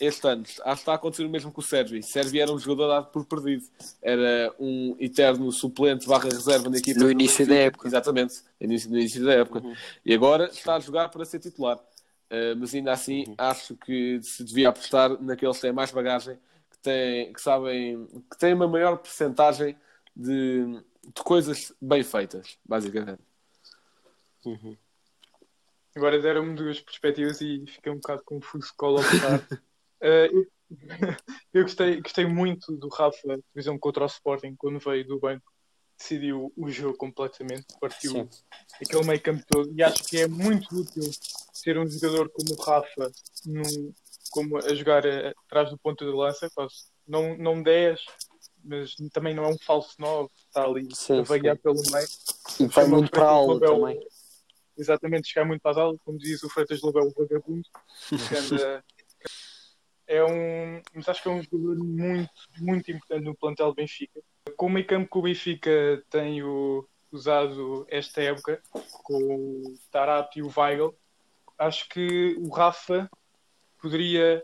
[0.00, 0.42] este ano.
[0.42, 2.00] Acho que está a acontecer o mesmo com o Sérgio.
[2.02, 3.64] Sérgio era um jogador dado por perdido.
[4.02, 7.00] Era um eterno suplente barra reserva na equipa.
[7.00, 7.88] No do início da época.
[7.88, 9.62] Exatamente, no início, no início da época.
[10.04, 11.76] E agora está a jogar para ser titular.
[11.76, 16.36] Uh, mas ainda assim, acho que se devia apostar naqueles que têm mais bagagem,
[16.70, 19.74] que, têm, que sabem, que têm uma maior percentagem
[20.14, 20.82] de,
[21.14, 23.22] de coisas bem feitas, basicamente.
[25.96, 29.42] Agora deram-me duas perspectivas e fiquei um bocado confuso com o optar.
[30.00, 30.46] Eh, eu,
[31.54, 33.18] eu gostei, gostei muito do Rafa,
[33.52, 35.50] por exemplo, contra o Sporting, quando veio do banco,
[35.98, 38.28] decidiu o jogo completamente, partiu Sim.
[38.80, 41.10] aquele meio campo todo e acho que é muito útil
[41.64, 43.10] ter um jogador como o Rafa
[43.44, 43.92] num-
[44.30, 46.74] como a jogar eh, atrás do ponto de lança, quase
[47.06, 48.00] não, não 10,
[48.62, 51.62] mas também não é um falso 9, está ali Sim, a vaguear sim.
[51.62, 52.08] pelo meio.
[52.60, 53.98] E vai muito para a aula também.
[54.76, 57.68] Exatamente, chegar muito para as aulas, como diz o Freitas Lobo, é um vagabundo.
[60.08, 64.20] é um, mas acho que é um jogador muito, muito importante no plantel do Benfica.
[64.56, 68.60] Com o meio campo que o Benfica tem o- usado esta época,
[69.04, 70.94] com o Tarap e o Weigl,
[71.58, 73.08] acho que o Rafa
[73.80, 74.42] poderia,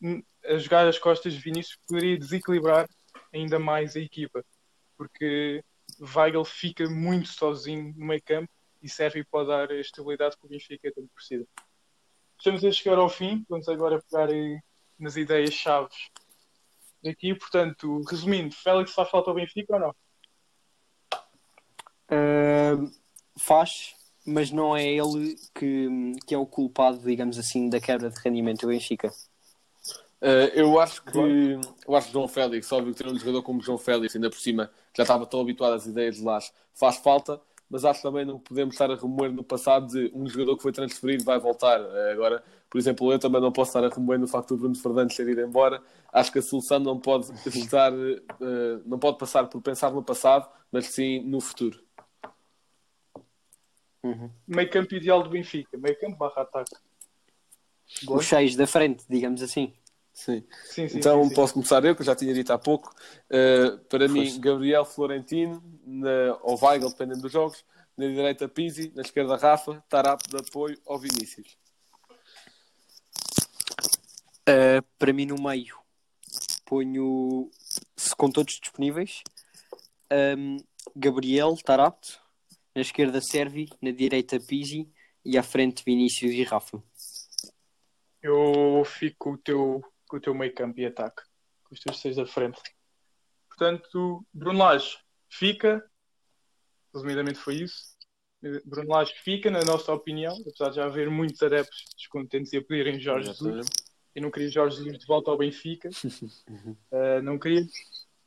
[0.00, 2.88] n- a jogar as costas de Vinícius, poderia desequilibrar
[3.32, 4.44] ainda mais a equipa,
[4.96, 5.62] porque
[6.00, 8.50] Weigl fica muito sozinho no meio campo
[8.82, 11.46] e serve para dar a estabilidade que o Benfica tanto precisa.
[12.42, 14.58] Estamos a chegar ao fim, vamos agora pegar aí
[14.98, 16.10] nas ideias chaves
[17.00, 17.36] daqui.
[17.36, 19.94] Portanto, resumindo, Félix faz falta ao Benfica ou não?
[22.10, 22.90] Uh,
[23.38, 23.94] faz,
[24.26, 25.88] mas não é ele que,
[26.26, 29.12] que é o culpado, digamos assim, da quebra de rendimento do Benfica.
[30.20, 31.18] Uh, eu acho que
[31.86, 34.40] eu acho que João Félix, óbvio que ter um jogador como João Félix, ainda por
[34.40, 37.40] cima, que já estava tão habituado às ideias de Lás, faz falta,
[37.72, 40.62] mas acho que também não podemos estar a remoer no passado de um jogador que
[40.62, 41.80] foi transferido vai voltar.
[41.80, 44.74] Uh, agora, por exemplo, eu também não posso estar a remoer no facto do Bruno
[44.74, 45.82] Fernandes ter ido embora.
[46.12, 50.46] Acho que a solução não pode estar, uh, não pode passar por pensar no passado,
[50.70, 51.82] mas sim no futuro.
[54.46, 56.76] Meio campo ideal do Benfica, meio campo barra ataque.
[58.06, 59.72] Os seis da frente, digamos assim.
[60.12, 60.44] Sim.
[60.64, 61.34] Sim, sim, Então sim, sim.
[61.34, 62.94] posso começar eu, que eu já tinha dito há pouco.
[63.30, 67.64] Uh, para mim, Gabriel Florentino, na, ou Weigl, dependendo dos jogos.
[67.96, 68.92] Na direita, Pizzi.
[68.94, 69.82] Na esquerda, Rafa.
[69.88, 71.56] Tarap de apoio ao Vinícius.
[74.48, 75.76] Uh, para mim, no meio,
[76.64, 77.50] ponho,
[77.96, 79.22] se com todos disponíveis,
[80.36, 80.56] um,
[80.96, 82.20] Gabriel Tarapto,
[82.74, 84.88] na esquerda Servi, na direita Pizzi
[85.24, 86.82] e à frente Vinícius e Rafa.
[88.22, 91.22] Eu fico o teu, com o teu meio campo e ataque,
[91.64, 92.60] com os teus seis da frente.
[93.48, 94.98] Portanto, Bruno Lage
[95.30, 95.82] fica,
[96.92, 97.96] resumidamente foi isso.
[98.66, 102.62] Bruno Lage fica, na nossa opinião, apesar de já haver muitos adeptos descontentes e a
[102.62, 103.66] pedirem Jorge Jesus.
[104.14, 105.88] Eu não queria Jorge Jesus de volta ao Benfica.
[106.92, 107.66] Uh, não queria.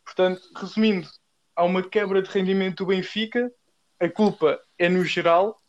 [0.03, 1.07] Portanto, resumindo,
[1.55, 3.51] há uma quebra de rendimento do Benfica.
[3.99, 5.61] A culpa é no geral.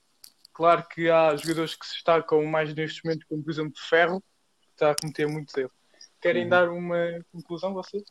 [0.54, 4.22] Claro que há jogadores que se destacam mais nestes momentos, como por exemplo Ferro,
[4.62, 5.75] que está a cometer muitos erros.
[6.20, 6.48] Querem Uhum.
[6.50, 8.04] dar uma conclusão, vocês?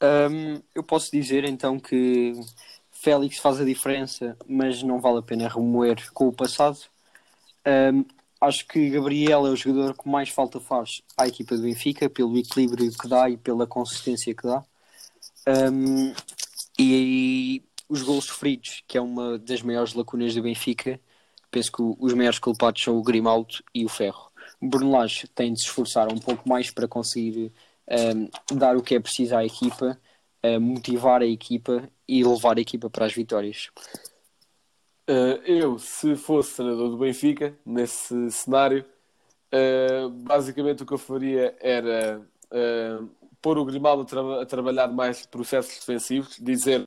[0.00, 2.32] Um, eu posso dizer então que
[2.92, 6.78] Félix faz a diferença, mas não vale a pena remoer com o passado.
[7.66, 8.04] Um,
[8.40, 12.36] acho que Gabriel é o jogador que mais falta faz à equipa do Benfica, pelo
[12.38, 14.64] equilíbrio que dá e pela consistência que dá.
[15.72, 16.14] Um,
[16.78, 21.00] e os gols sofridos, que é uma das maiores lacunas do Benfica,
[21.50, 24.27] penso que os maiores culpados são o Grimaldo e o Ferro.
[24.60, 27.52] Bruno Lage tem de se esforçar um pouco mais para conseguir
[27.88, 29.98] um, dar o que é preciso à equipa,
[30.44, 33.70] uh, motivar a equipa e levar a equipa para as vitórias.
[35.08, 38.84] Uh, eu, se fosse treinador do Benfica, nesse cenário,
[39.54, 42.20] uh, basicamente o que eu faria era
[42.52, 43.08] uh,
[43.40, 46.82] pôr o Grimaldo tra a, trabalhar mais processos defensivos, dizer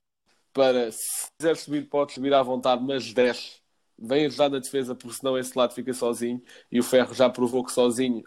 [0.53, 3.60] para se quiser subir, pode subir à vontade, mas 10
[4.01, 6.41] vem ajudar na defesa, porque senão esse lado fica sozinho
[6.71, 8.23] e o Ferro já provou que sozinho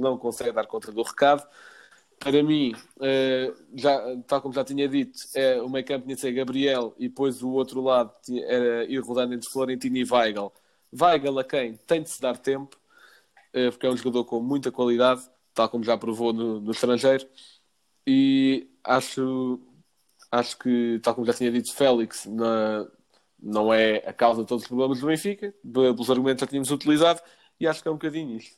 [0.00, 1.46] não consegue dar conta do recado.
[2.18, 2.72] Para mim,
[3.74, 7.08] já, tal como já tinha dito, é, o meio campo tinha de ser Gabriel e
[7.08, 8.12] depois o outro lado
[8.46, 10.52] era ir rodando entre Florentino e Weigl.
[10.98, 12.78] Weigl a quem tem de se dar tempo,
[13.72, 17.28] porque é um jogador com muita qualidade, tal como já provou no, no estrangeiro.
[18.06, 19.60] E acho,
[20.30, 22.86] acho que, tal como já tinha dito, Félix na,
[23.44, 26.70] não é a causa de todos os problemas do Benfica, pelos argumentos que já tínhamos
[26.70, 27.20] utilizado,
[27.60, 28.56] e acho que é um bocadinho isto.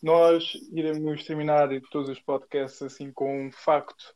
[0.00, 4.14] Nós iremos terminar todos os podcasts assim com um facto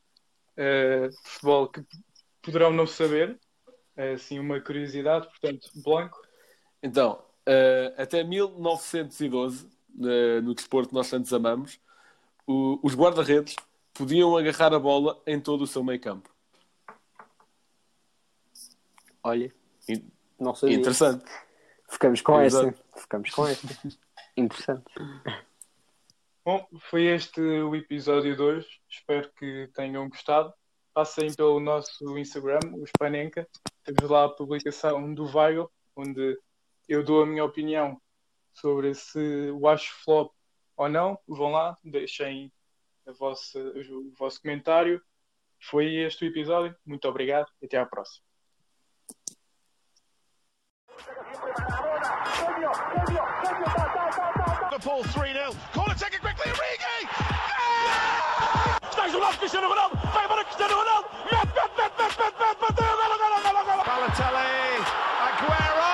[0.57, 1.85] uh, de futebol que
[2.41, 3.41] poderão não saber,
[3.97, 6.21] uh, assim uma curiosidade, portanto, Blanco.
[6.81, 11.81] Então, uh, até 1912, no desporto que nós tantos amamos,
[12.47, 13.57] o, os guarda-redes
[13.93, 16.31] podiam agarrar a bola em todo o seu meio campo.
[19.23, 19.53] Olha,
[20.39, 20.77] não sabia.
[20.77, 21.25] Interessante.
[21.89, 22.69] Ficamos com Exato.
[22.69, 23.01] essa.
[23.01, 23.67] Ficamos com essa.
[24.37, 24.85] Interessante.
[26.45, 28.67] Bom, foi este o episódio 2.
[28.89, 30.53] Espero que tenham gostado.
[30.95, 33.47] Passem pelo nosso Instagram, o Spanenka.
[33.85, 36.39] Temos lá a publicação do Weigl, onde
[36.89, 38.01] eu dou a minha opinião
[38.53, 40.33] sobre se o acho flop
[40.77, 41.19] ou não.
[41.29, 42.53] Vão lá, deixem
[43.07, 45.03] a vossa, o vosso comentário.
[45.61, 46.75] Foi este o episódio.
[46.85, 48.30] Muito obrigado e até à próxima.
[54.81, 55.53] Liverpool 3 0.
[55.75, 56.51] Corner taken quickly.
[56.51, 57.07] Origi!
[58.89, 59.97] Está isolado Cristiano Ronaldo.
[60.15, 61.09] Vai para Cristiano Ronaldo.
[61.31, 62.87] Mete, mete, mete, mete, mete, mete, bateu.
[62.97, 63.85] Golo, golo, golo, golo.
[63.85, 64.81] Balotelli.
[65.29, 65.91] Aguero!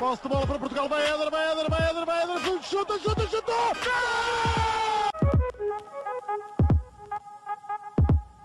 [0.00, 3.28] Posse de bola para Portugal, vai Éder, vai Éder, vai Éder, vai Éder, chuta, chuta,
[3.28, 3.52] chuta!
[3.52, 4.61] Gol!